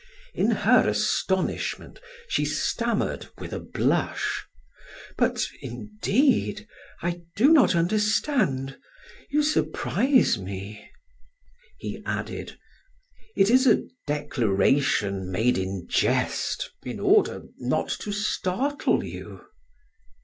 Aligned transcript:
In 0.33 0.49
her 0.49 0.89
astonishment, 0.89 2.01
she 2.27 2.43
stammered 2.43 3.27
with 3.37 3.53
a 3.53 3.59
blush: 3.59 4.47
"But 5.15 5.45
indeed 5.61 6.67
I 7.03 7.21
do 7.35 7.49
not 7.53 7.75
understand 7.75 8.79
you 9.29 9.43
surprise 9.43 10.39
me." 10.39 10.89
He 11.77 12.01
added: 12.03 12.57
"It 13.35 13.51
is 13.51 13.67
a 13.67 13.83
declaration 14.07 15.29
made 15.31 15.59
in 15.59 15.85
jest 15.87 16.71
in 16.81 16.99
order 16.99 17.43
not 17.59 17.89
to 17.99 18.11
startle 18.11 19.03
you." 19.03 19.45